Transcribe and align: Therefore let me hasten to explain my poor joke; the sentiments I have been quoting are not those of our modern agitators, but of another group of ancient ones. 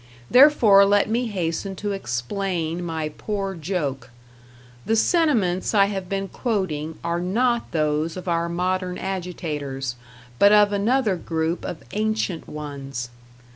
Therefore 0.31 0.83
let 0.83 1.11
me 1.11 1.27
hasten 1.27 1.75
to 1.75 1.91
explain 1.91 2.83
my 2.83 3.09
poor 3.09 3.53
joke; 3.53 4.09
the 4.83 4.95
sentiments 4.95 5.75
I 5.75 5.85
have 5.93 6.09
been 6.09 6.27
quoting 6.27 6.97
are 7.03 7.19
not 7.19 7.69
those 7.69 8.17
of 8.17 8.27
our 8.27 8.49
modern 8.49 8.97
agitators, 8.97 9.95
but 10.39 10.51
of 10.51 10.73
another 10.73 11.17
group 11.17 11.63
of 11.63 11.83
ancient 11.91 12.49
ones. 12.49 13.09